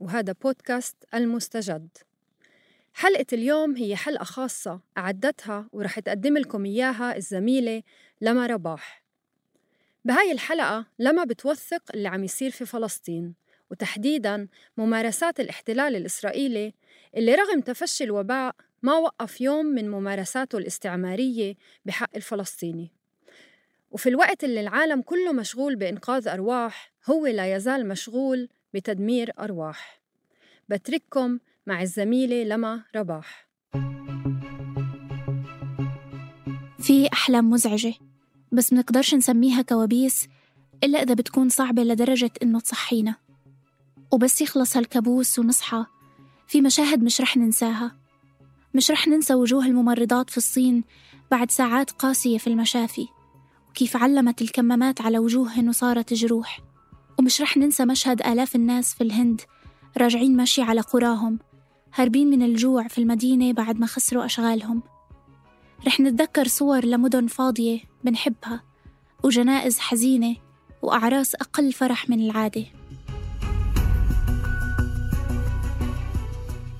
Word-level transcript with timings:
وهذا 0.00 0.34
بودكاست 0.42 0.96
المستجد. 1.14 1.88
حلقة 2.94 3.26
اليوم 3.32 3.76
هي 3.76 3.96
حلقة 3.96 4.24
خاصة 4.24 4.80
أعدتها 4.98 5.68
ورح 5.72 5.98
تقدم 5.98 6.38
لكم 6.38 6.64
إياها 6.64 7.16
الزميلة 7.16 7.82
لما 8.20 8.46
رباح. 8.46 9.02
بهاي 10.04 10.32
الحلقة 10.32 10.86
لما 10.98 11.24
بتوثق 11.24 11.82
اللي 11.94 12.08
عم 12.08 12.24
يصير 12.24 12.50
في 12.50 12.66
فلسطين 12.66 13.34
وتحديداً 13.70 14.48
ممارسات 14.76 15.40
الاحتلال 15.40 15.96
الإسرائيلي 15.96 16.74
اللي 17.16 17.34
رغم 17.34 17.60
تفشي 17.60 18.04
الوباء 18.04 18.54
ما 18.82 18.94
وقف 18.94 19.40
يوم 19.40 19.66
من 19.66 19.90
ممارساته 19.90 20.58
الاستعمارية 20.58 21.54
بحق 21.84 22.10
الفلسطيني. 22.16 22.92
وفي 23.90 24.08
الوقت 24.08 24.44
اللي 24.44 24.60
العالم 24.60 25.02
كله 25.02 25.32
مشغول 25.32 25.76
بإنقاذ 25.76 26.28
أرواح 26.28 26.92
هو 27.10 27.26
لا 27.26 27.56
يزال 27.56 27.88
مشغول 27.88 28.48
بتدمير 28.74 29.32
أرواح. 29.38 30.00
بترككم 30.68 31.38
مع 31.66 31.82
الزميلة 31.82 32.42
لما 32.44 32.84
رباح. 32.96 33.48
في 36.78 37.08
أحلام 37.12 37.50
مزعجة 37.50 37.94
بس 38.52 38.72
منقدرش 38.72 39.14
نسميها 39.14 39.62
كوابيس 39.62 40.28
إلا 40.84 41.02
إذا 41.02 41.14
بتكون 41.14 41.48
صعبة 41.48 41.82
لدرجة 41.82 42.30
إنه 42.42 42.60
تصحينا. 42.60 43.14
وبس 44.12 44.40
يخلص 44.40 44.76
هالكابوس 44.76 45.38
ونصحى. 45.38 45.84
في 46.46 46.60
مشاهد 46.60 47.02
مش 47.02 47.20
رح 47.20 47.36
ننساها. 47.36 47.96
مش 48.74 48.90
رح 48.90 49.08
ننسى 49.08 49.34
وجوه 49.34 49.66
الممرضات 49.66 50.30
في 50.30 50.36
الصين 50.36 50.84
بعد 51.30 51.50
ساعات 51.50 51.90
قاسية 51.90 52.38
في 52.38 52.46
المشافي 52.46 53.06
وكيف 53.68 53.96
علمت 53.96 54.42
الكمامات 54.42 55.00
على 55.00 55.18
وجوههن 55.18 55.68
وصارت 55.68 56.14
جروح. 56.14 56.67
ومش 57.18 57.40
رح 57.40 57.56
ننسى 57.56 57.84
مشهد 57.84 58.26
آلاف 58.26 58.56
الناس 58.56 58.94
في 58.94 59.04
الهند 59.04 59.40
راجعين 59.96 60.36
مشي 60.36 60.62
على 60.62 60.80
قراهم 60.80 61.38
هاربين 61.94 62.30
من 62.30 62.42
الجوع 62.42 62.88
في 62.88 62.98
المدينة 62.98 63.52
بعد 63.52 63.78
ما 63.80 63.86
خسروا 63.86 64.24
أشغالهم. 64.24 64.82
رح 65.86 66.00
نتذكر 66.00 66.48
صور 66.48 66.84
لمدن 66.84 67.26
فاضية 67.26 67.80
بنحبها 68.04 68.62
وجنائز 69.24 69.78
حزينة 69.78 70.36
وأعراس 70.82 71.34
أقل 71.34 71.72
فرح 71.72 72.10
من 72.10 72.20
العادة. 72.20 72.64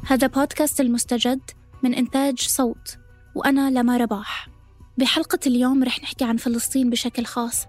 هذا 0.06 0.26
بودكاست 0.26 0.80
المستجد 0.80 1.40
من 1.82 1.94
إنتاج 1.94 2.40
صوت 2.40 2.98
وأنا 3.34 3.70
لما 3.70 3.96
رباح. 3.96 4.48
بحلقة 4.98 5.38
اليوم 5.46 5.84
رح 5.84 6.02
نحكي 6.02 6.24
عن 6.24 6.36
فلسطين 6.36 6.90
بشكل 6.90 7.24
خاص 7.24 7.66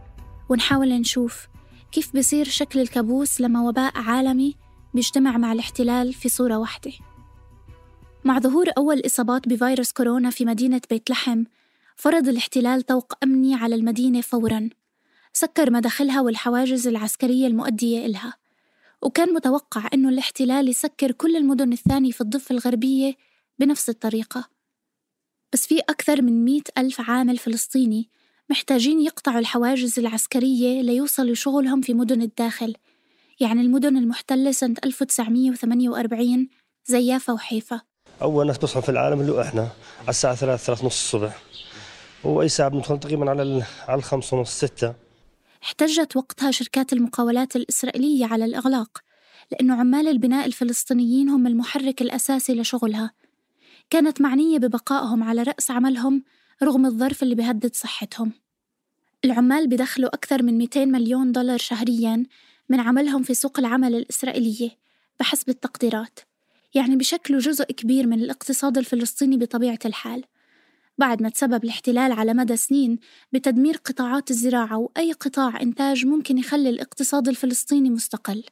ونحاول 0.49 0.89
نشوف 0.89 1.47
كيف 1.91 2.15
بصير 2.15 2.45
شكل 2.45 2.79
الكابوس 2.79 3.41
لما 3.41 3.61
وباء 3.61 3.97
عالمي 3.97 4.55
بيجتمع 4.93 5.37
مع 5.37 5.51
الاحتلال 5.51 6.13
في 6.13 6.29
صورة 6.29 6.57
واحدة؟ 6.57 6.91
مع 8.23 8.39
ظهور 8.39 8.65
أول 8.77 9.01
إصابات 9.05 9.47
بفيروس 9.47 9.91
كورونا 9.91 10.29
في 10.29 10.45
مدينة 10.45 10.81
بيت 10.89 11.09
لحم 11.09 11.43
فرض 11.95 12.27
الاحتلال 12.27 12.81
طوق 12.81 13.13
أمني 13.23 13.55
على 13.55 13.75
المدينة 13.75 14.21
فوراً. 14.21 14.69
سكر 15.33 15.71
مداخلها 15.71 16.21
والحواجز 16.21 16.87
العسكرية 16.87 17.47
المؤدية 17.47 18.05
إلها. 18.05 18.33
وكان 19.01 19.33
متوقع 19.33 19.89
أنه 19.93 20.09
الاحتلال 20.09 20.69
يسكر 20.69 21.11
كل 21.11 21.35
المدن 21.35 21.73
الثانية 21.73 22.11
في 22.11 22.21
الضفة 22.21 22.53
الغربية 22.53 23.15
بنفس 23.59 23.89
الطريقة. 23.89 24.49
بس 25.53 25.67
في 25.67 25.79
أكثر 25.79 26.21
من 26.21 26.45
مئة 26.45 26.63
ألف 26.77 27.09
عامل 27.09 27.37
فلسطيني 27.37 28.09
محتاجين 28.49 29.01
يقطعوا 29.01 29.39
الحواجز 29.39 29.99
العسكرية 29.99 30.81
ليوصلوا 30.81 31.35
شغلهم 31.35 31.81
في 31.81 31.93
مدن 31.93 32.21
الداخل. 32.21 32.75
يعني 33.39 33.61
المدن 33.61 33.97
المحتلة 33.97 34.51
سنة 34.51 34.75
1948 34.85 36.49
زي 36.85 37.07
يافا 37.07 37.33
وحيفا. 37.33 37.81
أول 38.21 38.47
ناس 38.47 38.57
بصحوا 38.57 38.81
في 38.81 38.89
العالم 38.89 39.21
اللي 39.21 39.31
هو 39.31 39.41
إحنا 39.41 39.61
على 40.01 40.09
الساعة 40.09 40.35
ثلاث 40.35 40.65
ثلاث 40.65 40.83
نص 40.83 40.85
الصبح. 40.85 41.41
وأي 42.23 42.49
ساعة 42.49 42.69
بندخل 42.69 42.99
تقريبا 42.99 43.29
على. 43.29 43.63
على 43.87 43.97
الخمس 43.99 44.33
ونص 44.33 44.49
ستة. 44.51 44.93
احتجت 45.63 46.15
وقتها 46.15 46.51
شركات 46.51 46.93
المقاولات 46.93 47.55
الإسرائيلية 47.55 48.25
على 48.25 48.45
الإغلاق 48.45 48.97
لأنه 49.51 49.75
عمال 49.75 50.07
البناء 50.07 50.45
الفلسطينيين 50.45 51.29
هم 51.29 51.47
المحرك 51.47 52.01
الأساسي 52.01 52.55
لشغلها. 52.55 53.11
كانت 53.89 54.21
معنية 54.21 54.57
ببقائهم 54.57 55.23
على 55.23 55.43
رأس 55.43 55.71
عملهم 55.71 56.23
رغم 56.63 56.85
الظرف 56.85 57.23
اللي 57.23 57.35
بيهدد 57.35 57.75
صحتهم. 57.75 58.31
العمال 59.25 59.67
بدخلوا 59.67 60.15
أكثر 60.15 60.43
من 60.43 60.57
200 60.57 60.85
مليون 60.85 61.31
دولار 61.31 61.57
شهرياً 61.57 62.25
من 62.69 62.79
عملهم 62.79 63.23
في 63.23 63.33
سوق 63.33 63.59
العمل 63.59 63.95
الإسرائيلية 63.95 64.69
بحسب 65.19 65.49
التقديرات 65.49 66.19
يعني 66.73 66.95
بشكلوا 66.95 67.39
جزء 67.39 67.65
كبير 67.65 68.07
من 68.07 68.19
الاقتصاد 68.19 68.77
الفلسطيني 68.77 69.37
بطبيعة 69.37 69.79
الحال. 69.85 70.23
بعد 70.97 71.21
ما 71.21 71.29
تسبب 71.29 71.63
الاحتلال 71.63 72.11
على 72.11 72.33
مدى 72.33 72.57
سنين 72.57 72.99
بتدمير 73.31 73.77
قطاعات 73.77 74.31
الزراعة 74.31 74.77
وأي 74.77 75.11
قطاع 75.11 75.61
إنتاج 75.61 76.05
ممكن 76.05 76.37
يخلي 76.37 76.69
الاقتصاد 76.69 77.27
الفلسطيني 77.27 77.89
مستقل. 77.89 78.43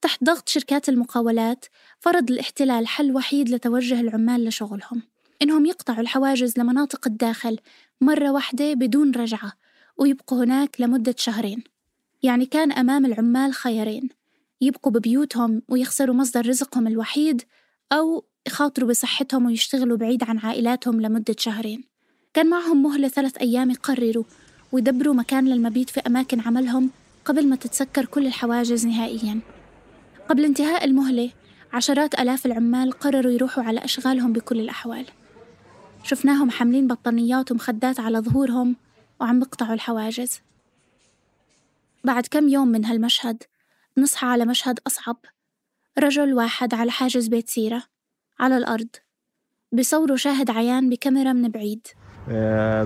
تحت 0.00 0.24
ضغط 0.24 0.48
شركات 0.48 0.88
المقاولات 0.88 1.64
فرض 2.00 2.30
الاحتلال 2.30 2.86
حل 2.86 3.12
وحيد 3.12 3.48
لتوجه 3.48 4.00
العمال 4.00 4.44
لشغلهم. 4.44 5.02
إنهم 5.42 5.66
يقطعوا 5.66 6.00
الحواجز 6.00 6.58
لمناطق 6.58 7.06
الداخل 7.06 7.58
مرة 8.00 8.30
واحدة 8.30 8.74
بدون 8.74 9.10
رجعة 9.10 9.52
ويبقوا 9.96 10.44
هناك 10.44 10.80
لمدة 10.80 11.14
شهرين. 11.18 11.64
يعني 12.22 12.46
كان 12.46 12.72
أمام 12.72 13.06
العمال 13.06 13.54
خيارين 13.54 14.08
يبقوا 14.60 14.92
ببيوتهم 14.92 15.62
ويخسروا 15.68 16.14
مصدر 16.14 16.48
رزقهم 16.48 16.86
الوحيد 16.86 17.42
أو 17.92 18.24
يخاطروا 18.46 18.88
بصحتهم 18.88 19.46
ويشتغلوا 19.46 19.96
بعيد 19.96 20.24
عن 20.24 20.38
عائلاتهم 20.38 21.00
لمدة 21.00 21.36
شهرين. 21.38 21.84
كان 22.34 22.46
معهم 22.46 22.82
مهلة 22.82 23.08
ثلاث 23.08 23.38
أيام 23.38 23.70
يقرروا 23.70 24.24
ويدبروا 24.72 25.14
مكان 25.14 25.48
للمبيت 25.48 25.90
في 25.90 26.00
أماكن 26.00 26.40
عملهم 26.40 26.90
قبل 27.24 27.48
ما 27.48 27.56
تتسكر 27.56 28.04
كل 28.04 28.26
الحواجز 28.26 28.86
نهائياً. 28.86 29.40
قبل 30.28 30.44
انتهاء 30.44 30.84
المهلة 30.84 31.30
عشرات 31.72 32.20
آلاف 32.20 32.46
العمال 32.46 32.92
قرروا 32.92 33.32
يروحوا 33.32 33.64
على 33.64 33.84
أشغالهم 33.84 34.32
بكل 34.32 34.60
الأحوال. 34.60 35.06
شفناهم 36.04 36.50
حاملين 36.50 36.86
بطانيات 36.86 37.52
ومخدات 37.52 38.00
على 38.00 38.18
ظهورهم 38.18 38.76
وعم 39.20 39.40
بيقطعوا 39.40 39.74
الحواجز. 39.74 40.40
بعد 42.04 42.26
كم 42.26 42.48
يوم 42.48 42.68
من 42.68 42.84
هالمشهد 42.84 43.42
نصحى 43.98 44.26
على 44.26 44.44
مشهد 44.44 44.80
أصعب. 44.86 45.16
رجل 45.98 46.34
واحد 46.34 46.74
على 46.74 46.90
حاجز 46.90 47.28
بيت 47.28 47.50
سيرة 47.50 47.82
على 48.40 48.56
الأرض 48.56 48.88
بصوروا 49.72 50.16
شاهد 50.16 50.50
عيان 50.50 50.90
بكاميرا 50.90 51.32
من 51.32 51.48
بعيد. 51.48 51.86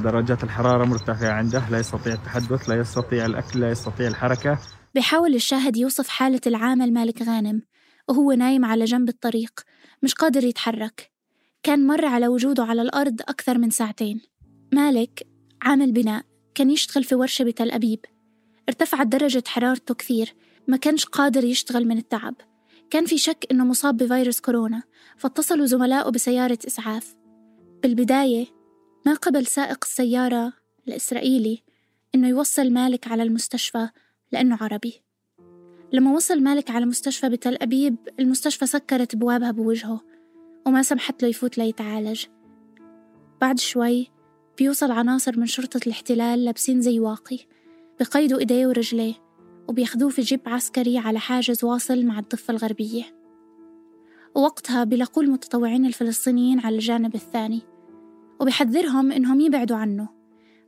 درجات 0.04 0.44
الحرارة 0.44 0.84
مرتفعة 0.84 1.32
عنده 1.32 1.68
لا 1.70 1.78
يستطيع 1.78 2.12
التحدث 2.12 2.68
لا 2.68 2.74
يستطيع 2.74 3.26
الأكل 3.26 3.60
لا 3.60 3.70
يستطيع 3.70 4.08
الحركة. 4.08 4.58
بيحاول 4.94 5.34
الشاهد 5.34 5.76
يوصف 5.76 6.08
حالة 6.08 6.40
العامل 6.46 6.92
مالك 6.92 7.22
غانم 7.22 7.62
وهو 8.08 8.32
نايم 8.32 8.64
على 8.64 8.84
جنب 8.84 9.08
الطريق 9.08 9.60
مش 10.02 10.14
قادر 10.14 10.44
يتحرك. 10.44 11.17
كان 11.62 11.87
مر 11.87 12.05
على 12.05 12.28
وجوده 12.28 12.64
على 12.64 12.82
الأرض 12.82 13.20
أكثر 13.20 13.58
من 13.58 13.70
ساعتين. 13.70 14.20
مالك 14.72 15.26
عامل 15.62 15.93
بناء 15.93 16.25
كان 16.55 16.70
يشتغل 16.70 17.05
في 17.05 17.14
ورشة 17.14 17.43
بتل 17.43 17.70
أبيب. 17.70 18.05
ارتفعت 18.69 19.06
درجة 19.06 19.43
حرارته 19.46 19.94
كثير 19.94 20.34
ما 20.69 20.76
كانش 20.76 21.05
قادر 21.05 21.44
يشتغل 21.44 21.88
من 21.88 21.99
التعب. 21.99 22.34
كان 22.90 23.06
في 23.06 23.19
شك 23.19 23.46
إنه 23.50 23.64
مصاب 23.64 23.96
بفيروس 23.96 24.40
كورونا 24.40 24.82
فاتصلوا 25.16 25.66
زملائه 25.66 26.10
بسيارة 26.10 26.58
إسعاف. 26.66 27.16
بالبداية 27.82 28.46
ما 29.06 29.14
قبل 29.14 29.46
سائق 29.46 29.78
السيارة 29.82 30.52
الإسرائيلي 30.88 31.62
إنه 32.14 32.28
يوصل 32.28 32.72
مالك 32.72 33.08
على 33.08 33.22
المستشفى 33.22 33.88
لأنه 34.32 34.58
عربي. 34.61 35.02
لما 35.93 36.12
وصل 36.12 36.43
مالك 36.43 36.70
على 36.70 36.87
مستشفى 36.87 37.28
بتل 37.28 37.56
أبيب 37.62 37.96
المستشفى 38.20 38.66
سكرت 38.66 39.16
بوابها 39.16 39.50
بوجهه. 39.50 40.00
وما 40.68 40.82
سمحت 40.82 41.22
له 41.22 41.28
يفوت 41.28 41.58
ليتعالج. 41.58 42.24
بعد 43.40 43.58
شوي 43.58 44.10
بيوصل 44.58 44.90
عناصر 44.90 45.38
من 45.38 45.46
شرطة 45.46 45.80
الاحتلال 45.86 46.44
لابسين 46.44 46.80
زي 46.80 47.00
واقي 47.00 47.38
بقيدوا 48.00 48.38
إيديه 48.38 48.66
ورجليه 48.66 49.14
وبياخذوه 49.68 50.10
في 50.10 50.22
جيب 50.22 50.40
عسكري 50.46 50.98
على 50.98 51.18
حاجز 51.18 51.64
واصل 51.64 52.04
مع 52.04 52.18
الضفة 52.18 52.52
الغربية. 52.52 53.02
ووقتها 54.34 54.84
بيلاقوا 54.84 55.22
المتطوعين 55.22 55.86
الفلسطينيين 55.86 56.60
على 56.60 56.74
الجانب 56.74 57.14
الثاني 57.14 57.62
وبيحذرهم 58.40 59.12
إنهم 59.12 59.40
يبعدوا 59.40 59.76
عنه. 59.76 60.08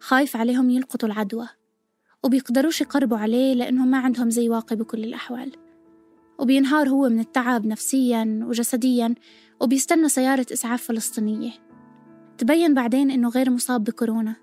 خايف 0.01 0.37
عليهم 0.37 0.71
يلقطوا 0.71 1.09
العدوى 1.09 1.49
وبيقدروش 2.25 2.81
يقربوا 2.81 3.19
عليه 3.19 3.55
لأنهم 3.55 3.89
ما 3.89 3.99
عندهم 3.99 4.31
زي 4.31 4.49
واقي 4.49 4.77
بكل 4.77 5.05
الأحوال. 5.05 5.53
وبينهار 6.39 6.89
هو 6.89 7.09
من 7.09 7.21
التعب 7.21 7.67
نفسيا 7.67 8.41
وجسديا 8.43 9.15
وبيستنى 9.61 10.09
سيارة 10.09 10.47
إسعاف 10.53 10.83
فلسطينية. 10.83 11.51
تبين 12.39 12.75
بعدين 12.75 13.11
إنه 13.11 13.29
غير 13.29 13.51
مصاب 13.51 13.85
بكورونا 13.85 14.37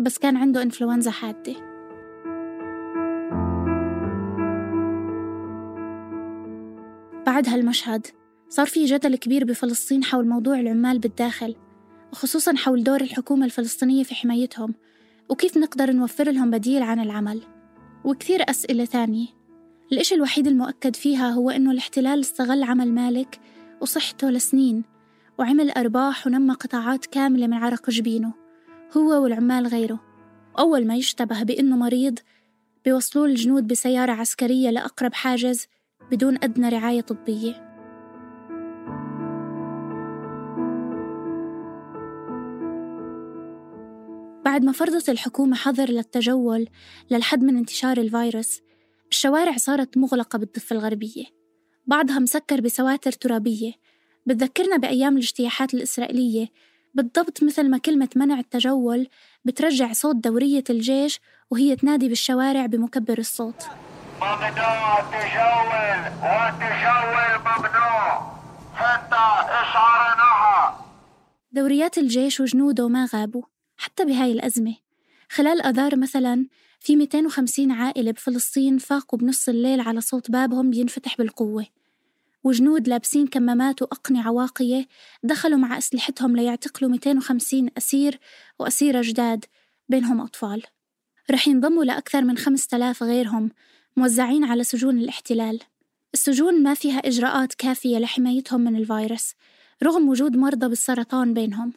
بس 0.00 0.18
كان 0.18 0.36
عنده 0.36 0.62
إنفلونزا 0.62 1.10
حادة. 1.10 1.54
بعد 7.26 7.48
هالمشهد 7.48 8.06
صار 8.48 8.66
في 8.66 8.84
جدل 8.84 9.16
كبير 9.16 9.44
بفلسطين 9.44 10.04
حول 10.04 10.28
موضوع 10.28 10.60
العمال 10.60 10.98
بالداخل 10.98 11.56
وخصوصا 12.12 12.56
حول 12.56 12.84
دور 12.84 13.00
الحكومة 13.00 13.44
الفلسطينية 13.44 14.02
في 14.02 14.14
حمايتهم 14.14 14.74
وكيف 15.28 15.56
نقدر 15.56 15.92
نوفر 15.92 16.30
لهم 16.30 16.50
بديل 16.50 16.82
عن 16.82 17.00
العمل. 17.00 17.42
وكثير 18.04 18.50
أسئلة 18.50 18.84
ثانية. 18.84 19.26
الإشي 19.92 20.14
الوحيد 20.14 20.46
المؤكد 20.46 20.96
فيها 20.96 21.30
هو 21.30 21.50
إنه 21.50 21.70
الاحتلال 21.70 22.20
استغل 22.20 22.62
عمل 22.62 22.92
مالك 22.92 23.40
وصحته 23.80 24.30
لسنين 24.30 24.84
وعمل 25.38 25.70
أرباح 25.70 26.26
ونمى 26.26 26.54
قطاعات 26.54 27.06
كاملة 27.06 27.46
من 27.46 27.54
عرق 27.54 27.90
جبينه 27.90 28.34
هو 28.96 29.22
والعمال 29.22 29.66
غيره. 29.66 30.00
وأول 30.54 30.86
ما 30.86 30.96
يشتبه 30.96 31.42
بإنه 31.42 31.76
مريض 31.76 32.18
بيوصلوه 32.84 33.26
الجنود 33.26 33.66
بسيارة 33.66 34.12
عسكرية 34.12 34.70
لأقرب 34.70 35.14
حاجز 35.14 35.66
بدون 36.10 36.38
أدنى 36.42 36.68
رعاية 36.68 37.00
طبية. 37.00 37.68
بعد 44.44 44.64
ما 44.64 44.72
فرضت 44.72 45.08
الحكومة 45.08 45.56
حظر 45.56 45.90
للتجول 45.90 46.68
للحد 47.10 47.42
من 47.42 47.56
انتشار 47.56 47.98
الفيروس 47.98 48.60
الشوارع 49.10 49.56
صارت 49.56 49.98
مغلقة 49.98 50.38
بالضفة 50.38 50.76
الغربية. 50.76 51.37
بعضها 51.88 52.18
مسكر 52.18 52.60
بسواتر 52.60 53.12
ترابية. 53.12 53.72
بتذكرنا 54.26 54.76
بأيام 54.76 55.12
الاجتياحات 55.16 55.74
الإسرائيلية. 55.74 56.48
بالضبط 56.94 57.42
مثل 57.42 57.70
ما 57.70 57.78
كلمة 57.78 58.08
منع 58.16 58.38
التجول 58.38 59.08
بترجع 59.44 59.92
صوت 59.92 60.16
دورية 60.16 60.64
الجيش 60.70 61.20
وهي 61.50 61.76
تنادي 61.76 62.08
بالشوارع 62.08 62.66
بمكبر 62.66 63.18
الصوت. 63.18 63.64
ممنوع 64.22 65.00
التجول 65.00 65.68
والتجول 66.22 67.38
ممنوع 67.40 68.32
حتى 68.74 69.24
إشعارناها 69.60 70.84
دوريات 71.52 71.98
الجيش 71.98 72.40
وجنوده 72.40 72.88
ما 72.88 73.08
غابوا 73.14 73.42
حتى 73.76 74.04
بهاي 74.04 74.32
الأزمة. 74.32 74.74
خلال 75.30 75.62
أذار 75.62 75.96
مثلا 75.96 76.46
في 76.80 76.96
250 76.96 77.72
عائلة 77.72 78.12
بفلسطين 78.12 78.78
فاقوا 78.78 79.18
بنص 79.18 79.48
الليل 79.48 79.80
على 79.80 80.00
صوت 80.00 80.30
بابهم 80.30 80.70
بينفتح 80.70 81.16
بالقوة. 81.16 81.77
وجنود 82.48 82.88
لابسين 82.88 83.26
كمامات 83.26 83.82
وأقنعة 83.82 84.32
واقية 84.32 84.86
دخلوا 85.22 85.58
مع 85.58 85.78
أسلحتهم 85.78 86.36
ليعتقلوا 86.36 86.90
250 86.90 87.68
أسير 87.78 88.18
وأسيرة 88.58 89.02
جداد 89.04 89.44
بينهم 89.88 90.20
أطفال. 90.20 90.62
رح 91.30 91.48
ينضموا 91.48 91.84
لأكثر 91.84 92.22
من 92.22 92.36
5000 92.36 93.02
غيرهم 93.02 93.50
موزعين 93.96 94.44
على 94.44 94.64
سجون 94.64 94.98
الاحتلال. 94.98 95.60
السجون 96.14 96.62
ما 96.62 96.74
فيها 96.74 96.98
إجراءات 96.98 97.54
كافية 97.54 97.98
لحمايتهم 97.98 98.60
من 98.60 98.76
الفيروس 98.76 99.34
رغم 99.82 100.08
وجود 100.08 100.36
مرضى 100.36 100.68
بالسرطان 100.68 101.34
بينهم 101.34 101.72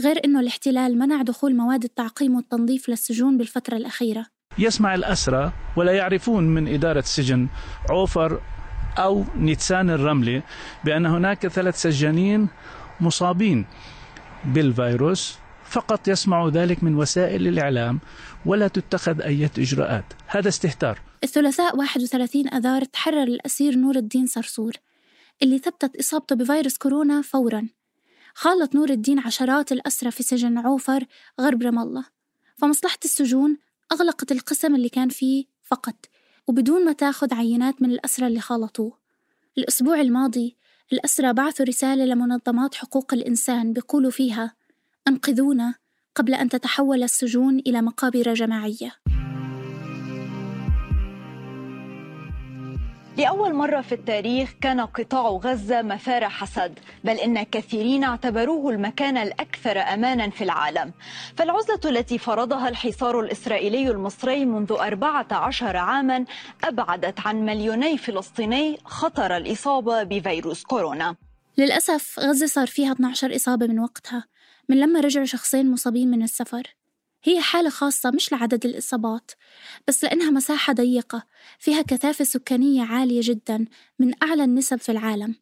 غير 0.00 0.24
أنه 0.24 0.40
الاحتلال 0.40 0.98
منع 0.98 1.22
دخول 1.22 1.56
مواد 1.56 1.84
التعقيم 1.84 2.36
والتنظيف 2.36 2.88
للسجون 2.88 3.38
بالفترة 3.38 3.76
الأخيرة. 3.76 4.26
يسمع 4.58 4.94
الأسرى 4.94 5.52
ولا 5.76 5.92
يعرفون 5.92 6.44
من 6.44 6.74
إدارة 6.74 7.00
سجن 7.00 7.48
عوفر 7.90 8.40
أو 8.98 9.24
نيتسان 9.36 9.90
الرملي 9.90 10.42
بأن 10.84 11.06
هناك 11.06 11.46
ثلاث 11.46 11.82
سجانين 11.82 12.48
مصابين 13.00 13.66
بالفيروس 14.44 15.38
فقط 15.64 16.08
يسمعوا 16.08 16.50
ذلك 16.50 16.84
من 16.84 16.94
وسائل 16.94 17.48
الإعلام 17.48 18.00
ولا 18.46 18.68
تتخذ 18.68 19.20
أي 19.20 19.50
إجراءات. 19.58 20.04
هذا 20.26 20.48
استهتار. 20.48 20.98
الثلاثاء 21.24 21.76
31 21.76 22.48
أذار 22.48 22.84
تحرر 22.84 23.22
الأسير 23.22 23.76
نور 23.76 23.96
الدين 23.96 24.26
صرصور 24.26 24.72
اللي 25.42 25.58
ثبتت 25.58 25.96
إصابته 25.96 26.36
بفيروس 26.36 26.78
كورونا 26.78 27.22
فوراً. 27.22 27.68
خالط 28.34 28.74
نور 28.74 28.90
الدين 28.90 29.18
عشرات 29.18 29.72
الأسرى 29.72 30.10
في 30.10 30.22
سجن 30.22 30.58
عوفر 30.58 31.04
غرب 31.40 31.62
رام 31.62 31.78
الله. 31.78 32.04
فمصلحة 32.56 32.98
السجون 33.04 33.56
أغلقت 33.92 34.32
القسم 34.32 34.74
اللي 34.74 34.88
كان 34.88 35.08
فيه 35.08 35.44
فقط. 35.62 35.94
وبدون 36.48 36.84
ما 36.84 36.92
تاخذ 36.92 37.34
عينات 37.34 37.82
من 37.82 37.90
الأسرى 37.90 38.26
اللي 38.26 38.40
خالطوه 38.40 38.98
الأسبوع 39.58 40.00
الماضي 40.00 40.56
الأسرى 40.92 41.32
بعثوا 41.32 41.66
رسالة 41.66 42.04
لمنظمات 42.04 42.74
حقوق 42.74 43.14
الإنسان 43.14 43.72
بيقولوا 43.72 44.10
فيها 44.10 44.54
أنقذونا 45.08 45.74
قبل 46.14 46.34
أن 46.34 46.48
تتحول 46.48 47.02
السجون 47.02 47.58
إلى 47.58 47.82
مقابر 47.82 48.34
جماعية. 48.34 48.92
لأول 53.18 53.54
مرة 53.54 53.80
في 53.80 53.94
التاريخ 53.94 54.52
كان 54.60 54.80
قطاع 54.80 55.28
غزة 55.28 55.82
مفار 55.82 56.28
حسد 56.28 56.78
بل 57.04 57.16
إن 57.16 57.42
كثيرين 57.42 58.04
اعتبروه 58.04 58.70
المكان 58.70 59.16
الأكثر 59.16 59.78
أمانا 59.78 60.30
في 60.30 60.44
العالم. 60.44 60.92
فالعزلة 61.36 61.80
التي 61.84 62.18
فرضها 62.18 62.68
الحصار 62.68 63.20
الإسرائيلي 63.20 63.90
المصري 63.90 64.44
منذ 64.44 64.72
14 64.72 65.76
عاما 65.76 66.24
أبعدت 66.64 67.20
عن 67.26 67.44
مليوني 67.44 67.98
فلسطيني 67.98 68.78
خطر 68.84 69.36
الإصابة 69.36 70.02
بفيروس 70.02 70.62
كورونا. 70.62 71.16
للأسف 71.58 72.18
غزة 72.20 72.46
صار 72.46 72.66
فيها 72.66 72.92
12 72.92 73.36
إصابة 73.36 73.66
من 73.66 73.78
وقتها 73.78 74.24
من 74.68 74.80
لما 74.80 75.00
رجعوا 75.00 75.26
شخصين 75.26 75.70
مصابين 75.70 76.10
من 76.10 76.22
السفر. 76.22 76.62
هي 77.24 77.40
حالة 77.40 77.70
خاصة 77.70 78.10
مش 78.10 78.32
لعدد 78.32 78.66
الإصابات 78.66 79.30
بس 79.88 80.04
لأنها 80.04 80.30
مساحة 80.30 80.72
ضيقة 80.72 81.22
فيها 81.58 81.82
كثافة 81.82 82.24
سكانية 82.24 82.82
عالية 82.84 83.20
جدا 83.24 83.64
من 83.98 84.12
أعلى 84.22 84.44
النسب 84.44 84.76
في 84.76 84.92
العالم. 84.92 85.34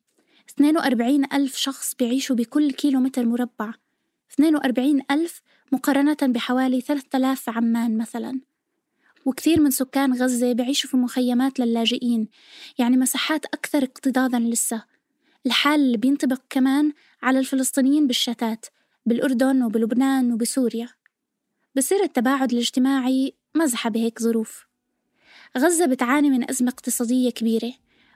42 0.50 1.24
ألف 1.32 1.56
شخص 1.56 1.94
بيعيشوا 1.94 2.36
بكل 2.36 2.70
كيلو 2.70 3.00
متر 3.00 3.24
مربع 3.24 3.72
42 4.32 5.00
ألف 5.10 5.42
مقارنة 5.72 6.16
بحوالي 6.22 6.80
3000 6.80 7.40
في 7.40 7.50
عمان 7.50 7.98
مثلا. 7.98 8.40
وكثير 9.24 9.60
من 9.60 9.70
سكان 9.70 10.14
غزة 10.14 10.52
بيعيشوا 10.52 10.90
في 10.90 10.96
مخيمات 10.96 11.60
للاجئين 11.60 12.28
يعني 12.78 12.96
مساحات 12.96 13.46
أكثر 13.46 13.84
اكتظاظا 13.84 14.38
لسه. 14.38 14.84
الحال 15.46 15.80
اللي 15.80 15.96
بينطبق 15.96 16.40
كمان 16.50 16.92
على 17.22 17.38
الفلسطينيين 17.38 18.06
بالشتات 18.06 18.66
بالأردن 19.06 19.62
وبلبنان 19.62 20.32
وبسوريا. 20.32 20.88
بصير 21.76 22.02
التباعد 22.02 22.52
الاجتماعي 22.52 23.34
مزحة 23.56 23.90
بهيك 23.90 24.22
ظروف. 24.22 24.66
غزة 25.58 25.86
بتعاني 25.86 26.30
من 26.30 26.50
أزمة 26.50 26.68
اقتصادية 26.68 27.30
كبيرة 27.30 27.72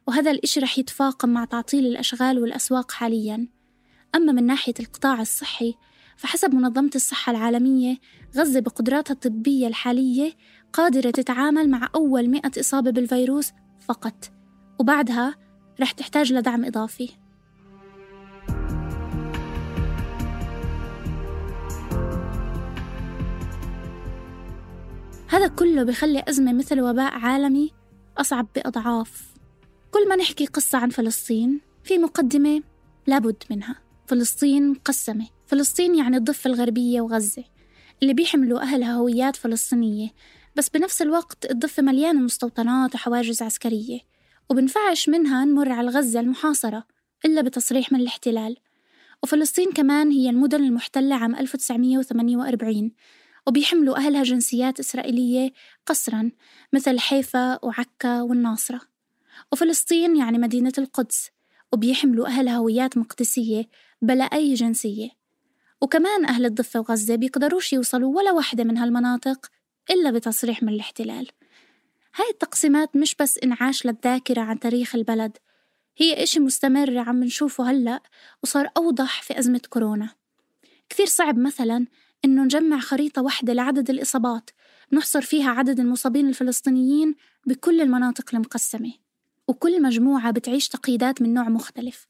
وهذا 0.07 0.31
الإشي 0.31 0.61
رح 0.61 0.79
يتفاقم 0.79 1.29
مع 1.29 1.45
تعطيل 1.45 1.87
الأشغال 1.87 2.39
والأسواق 2.39 2.93
حالياً. 2.93 3.49
أما 4.15 4.33
من 4.33 4.47
ناحية 4.47 4.75
القطاع 4.81 5.21
الصحي 5.21 5.75
فحسب 6.17 6.55
منظمة 6.55 6.91
الصحة 6.95 7.33
العالمية 7.33 7.99
غزة 8.37 8.61
بقدراتها 8.61 9.15
الطبية 9.15 9.67
الحالية 9.67 10.33
قادرة 10.73 11.11
تتعامل 11.11 11.71
مع 11.71 11.89
أول 11.95 12.29
مئة 12.29 12.61
إصابة 12.61 12.91
بالفيروس 12.91 13.53
فقط 13.89 14.33
وبعدها 14.81 15.35
رح 15.81 15.91
تحتاج 15.93 16.33
لدعم 16.33 16.65
إضافي. 16.65 17.24
هذا 25.35 25.49
كله 25.49 25.83
بخلي 25.83 26.25
أزمة 26.29 26.53
مثل 26.53 26.81
وباء 26.81 27.13
عالمي 27.13 27.71
أصعب 28.19 28.47
بأضعاف. 28.55 29.23
كل 29.91 30.09
ما 30.09 30.17
نحكي 30.17 30.47
قصة 30.47 30.79
عن 30.79 30.91
فلسطين 30.91 31.61
في 31.85 31.99
مقدمة 31.99 32.63
لابد 33.07 33.43
منها. 33.51 33.81
فلسطين 34.07 34.71
مقسمة 34.71 35.27
فلسطين 35.47 35.95
يعني 35.95 36.17
الضفة 36.17 36.51
الغربية 36.51 37.01
وغزة 37.01 37.45
اللي 38.03 38.15
بيحملوا 38.15 38.61
أهلها 38.61 38.93
هويات 38.93 39.37
فلسطينية. 39.37 40.09
بس 40.57 40.69
بنفس 40.69 41.03
الوقت 41.03 41.51
الضفة 41.51 41.83
مليانة 41.83 42.21
مستوطنات 42.21 42.95
وحواجز 42.95 43.43
عسكرية 43.43 44.01
وبنفعش 44.51 45.09
منها 45.09 45.45
نمر 45.45 45.73
على 45.73 45.89
غزة 45.91 46.21
المحاصرة 46.21 46.85
إلا 47.25 47.43
بتصريح 47.43 47.93
من 47.93 48.01
الاحتلال. 48.01 48.57
وفلسطين 49.23 49.73
كمان 49.73 50.11
هي 50.11 50.31
المدن 50.31 50.65
المحتلة 50.65 51.15
عام 51.15 51.35
1948 51.35 52.93
وبيحملوا 53.47 53.97
أهلها 53.97 54.23
جنسيات 54.23 54.81
إسرائيلية 54.81 55.53
قسرا 55.87 56.31
مثل 56.73 56.99
حيفا 56.99 57.65
وعكا 57.65 58.23
والناصرة. 58.23 58.81
وفلسطين 59.53 60.17
يعني 60.17 60.39
مدينة 60.39 60.73
القدس 60.79 61.31
وبيحملوا 61.73 62.27
أهلها 62.27 62.57
هويات 62.57 62.99
مقدسية 62.99 63.69
بلا 64.03 64.25
أي 64.25 64.55
جنسية. 64.55 65.09
وكمان 65.81 66.25
أهل 66.25 66.45
الضفة 66.45 66.81
وغزة 66.81 67.17
بيقدروش 67.17 67.73
يوصلوا 67.73 68.17
ولا 68.17 68.33
واحدة 68.33 68.65
من 68.65 68.79
هالمناطق 68.79 69.47
إلا 69.91 70.11
بتصريح 70.11 70.63
من 70.63 70.69
الاحتلال. 70.69 71.29
هاي 72.17 72.31
التقسيمات 72.31 72.97
مش 72.97 73.15
بس 73.15 73.39
إنعاش 73.39 73.87
للذاكرة 73.87 74.41
عن 74.41 74.61
تاريخ 74.61 74.95
البلد 74.95 75.37
هي 75.97 76.23
إشي 76.23 76.41
مستمر 76.41 76.99
عم 76.99 77.25
نشوفه 77.25 77.71
هلأ 77.71 78.03
وصار 78.43 78.69
أوضح 78.77 79.23
في 79.23 79.39
أزمة 79.39 79.61
كورونا. 79.71 80.09
كثير 80.89 81.07
صعب 81.07 81.39
مثلا 81.39 81.87
إنه 82.25 82.45
نجمع 82.45 82.79
خريطة 82.79 83.23
واحدة 83.23 83.53
لعدد 83.53 83.91
الإصابات 83.91 84.51
نحصر 84.93 85.21
فيها 85.21 85.51
عدد 85.51 85.81
المصابين 85.81 86.29
الفلسطينيين 86.29 87.15
بكل 87.47 87.81
المناطق 87.81 88.35
المقسمة 88.35 88.93
وكل 89.49 89.83
مجموعة 89.83 90.31
بتعيش 90.31 90.69
تقييدات 90.69 91.23
من 91.23 91.35
نوع 91.35 91.49
مختلف. 91.49 92.07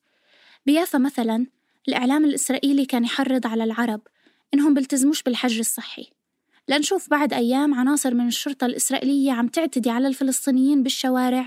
بيافا 0.66 0.98
مثلا 0.98 1.46
الإعلام 1.88 2.24
الإسرائيلي 2.24 2.86
كان 2.86 3.04
يحرض 3.04 3.46
على 3.46 3.64
العرب 3.64 4.00
إنهم 4.54 4.74
بيلتزموش 4.74 5.22
بالحجر 5.22 5.60
الصحي. 5.60 6.10
لنشوف 6.68 7.10
بعد 7.10 7.32
أيام 7.32 7.74
عناصر 7.74 8.14
من 8.14 8.26
الشرطة 8.26 8.64
الإسرائيلية 8.64 9.32
عم 9.32 9.48
تعتدي 9.48 9.90
على 9.90 10.08
الفلسطينيين 10.08 10.82
بالشوارع 10.82 11.46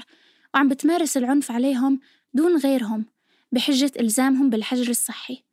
وعم 0.54 0.68
بتمارس 0.68 1.18
العنف 1.18 1.52
عليهم 1.52 2.00
دون 2.34 2.58
غيرهم 2.58 3.06
بحجة 3.52 3.92
إلزامهم 4.00 4.50
بالحجر 4.50 4.90
الصحي. 4.90 5.47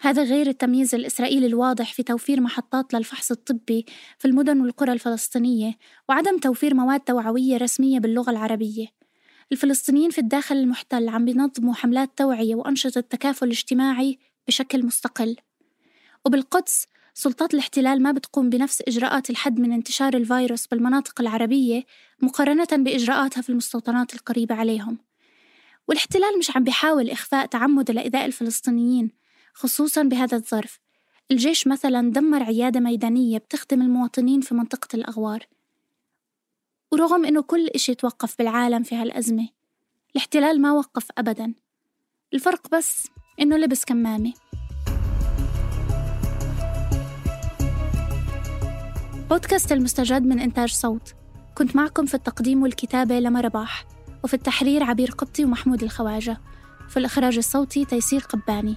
هذا 0.00 0.22
غير 0.22 0.46
التمييز 0.46 0.94
الإسرائيلي 0.94 1.46
الواضح 1.46 1.92
في 1.92 2.02
توفير 2.02 2.40
محطات 2.40 2.94
للفحص 2.94 3.30
الطبي 3.30 3.86
في 4.18 4.28
المدن 4.28 4.60
والقرى 4.60 4.92
الفلسطينية 4.92 5.74
وعدم 6.08 6.38
توفير 6.38 6.74
مواد 6.74 7.00
توعوية 7.00 7.56
رسمية 7.56 7.98
باللغة 7.98 8.30
العربية. 8.30 8.86
الفلسطينيين 9.52 10.10
في 10.10 10.18
الداخل 10.18 10.56
المحتل 10.56 11.08
عم 11.08 11.24
بينظموا 11.24 11.74
حملات 11.74 12.10
توعية 12.16 12.54
وأنشطة 12.54 13.00
تكافل 13.00 13.48
اجتماعي 13.48 14.18
بشكل 14.48 14.86
مستقل. 14.86 15.36
وبالقدس 16.24 16.86
سلطات 17.14 17.54
الاحتلال 17.54 18.02
ما 18.02 18.12
بتقوم 18.12 18.50
بنفس 18.50 18.82
إجراءات 18.88 19.30
الحد 19.30 19.60
من 19.60 19.72
انتشار 19.72 20.14
الفيروس 20.14 20.66
بالمناطق 20.66 21.20
العربية 21.20 21.84
مقارنة 22.22 22.68
بإجراءاتها 22.72 23.40
في 23.40 23.50
المستوطنات 23.50 24.14
القريبة 24.14 24.54
عليهم. 24.54 24.98
والاحتلال 25.88 26.38
مش 26.38 26.56
عم 26.56 26.64
بيحاول 26.64 27.10
إخفاء 27.10 27.46
تعمد 27.46 27.90
لإيذاء 27.90 28.26
الفلسطينيين 28.26 29.10
خصوصا 29.60 30.02
بهذا 30.02 30.36
الظرف. 30.36 30.80
الجيش 31.30 31.66
مثلا 31.66 32.10
دمر 32.12 32.42
عيادة 32.42 32.80
ميدانية 32.80 33.38
بتخدم 33.38 33.82
المواطنين 33.82 34.40
في 34.40 34.54
منطقة 34.54 34.88
الأغوار. 34.94 35.46
ورغم 36.92 37.24
إنه 37.24 37.42
كل 37.42 37.66
إشي 37.66 37.94
توقف 37.94 38.38
بالعالم 38.38 38.82
في 38.82 38.94
هالأزمة 38.94 39.48
الاحتلال 40.12 40.62
ما 40.62 40.72
وقف 40.72 41.08
أبدا. 41.18 41.54
الفرق 42.34 42.70
بس 42.76 43.08
إنه 43.40 43.56
لبس 43.56 43.84
كمامة. 43.84 44.32
بودكاست 49.30 49.72
المستجد 49.72 50.22
من 50.22 50.40
إنتاج 50.40 50.72
صوت. 50.72 51.14
كنت 51.54 51.76
معكم 51.76 52.06
في 52.06 52.14
التقديم 52.14 52.62
والكتابة 52.62 53.20
لما 53.20 53.40
رباح 53.40 53.84
وفي 54.24 54.34
التحرير 54.34 54.82
عبير 54.82 55.10
قبطي 55.10 55.44
ومحمود 55.44 55.82
الخواجة. 55.82 56.40
في 56.88 56.96
الإخراج 56.96 57.36
الصوتي 57.36 57.84
تيسير 57.84 58.20
قباني. 58.20 58.76